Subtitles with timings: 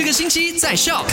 [0.00, 1.04] 这个星期在笑。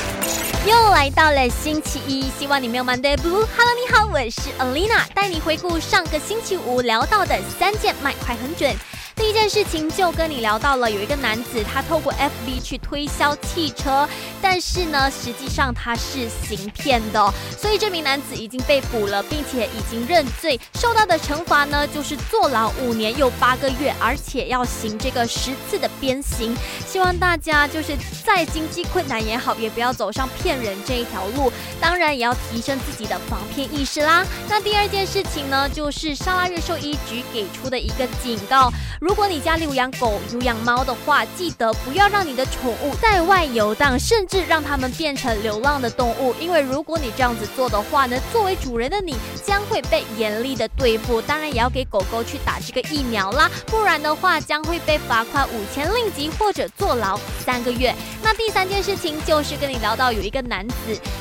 [0.65, 3.45] 又来到了星期一，希望你没有 Monday Blue。
[3.57, 8.73] Hello，你好，我是 Alina，带你回顾上个星期五聊到的三件卖快很准。
[9.17, 14.07] 第一件事情就跟你聊到了，有一个男子他透过 FB 去推销汽车，
[14.39, 26.55] 但是呢，实际上他是行骗的，所以这名男子已经被捕了，并且已经认罪，受到的惩罚呢就是坐牢五年又八个月，而且要行这个十次的鞭刑。
[26.85, 34.23] 希望大家就是再经济困难也好，也不要走上骗人这一条路，当然也要提升自己的防骗意识啦。
[34.47, 38.71] 那第二件事情呢，就是沙拉日兽医局给出的一个警告。
[39.07, 46.35] 如果你家里有养狗、有养猫的话，记得不要让你的宠物在外游荡，甚至让它们变成流浪的动物。
[46.41, 51.21] 因为如果你这样子做的话呢，作为主人的你将会被严厉的对付。
[51.21, 57.95] 当然也要给狗狗去打这个疫苗啦，不然的话将会被罚款五千令吉或者坐牢三个月。
[58.21, 60.75] 那第三件事情就是跟你聊到有一个男子，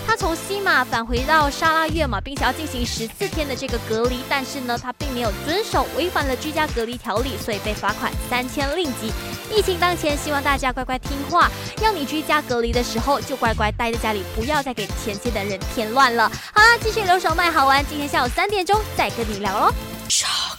[0.05, 7.76] 他从西马返回到沙拉越嘛，并且要进行十四天的这个隔离，但是呢，他并没有遵守，违反了居家隔离条例，所以被。
[7.77, 9.13] 罚款三千令吉。
[9.55, 11.49] 疫情当前，希望大家乖乖听话。
[11.81, 16.31] 要你居家隔离的时候，就乖乖待在家里，不要再给前线的人添乱了。
[16.53, 17.85] 好啦，继续留守麦好玩。
[17.89, 19.73] 今天下午三点钟再跟你聊喽。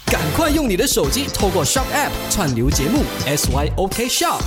[0.05, 4.41] 赶快用你的手机透过 Shop App 串流节目 SYOK Shop。